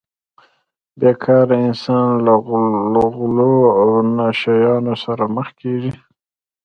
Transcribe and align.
بې 0.99 1.11
کاره 1.23 1.55
انسان 1.67 2.07
له 2.95 3.01
غلو 3.17 3.53
او 3.79 3.89
نشه 4.17 4.53
یانو 4.63 4.93
سره 5.03 5.23
مخ 5.35 5.47
کیږي 5.59 5.93